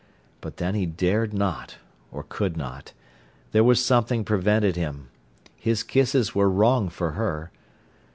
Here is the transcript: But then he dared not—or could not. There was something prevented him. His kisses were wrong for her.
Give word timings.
But 0.41 0.57
then 0.57 0.73
he 0.73 0.87
dared 0.87 1.31
not—or 1.31 2.25
could 2.27 2.57
not. 2.57 2.91
There 3.51 3.63
was 3.63 3.85
something 3.85 4.25
prevented 4.25 4.75
him. 4.75 5.09
His 5.55 5.83
kisses 5.83 6.33
were 6.33 6.49
wrong 6.49 6.89
for 6.89 7.11
her. 7.11 7.51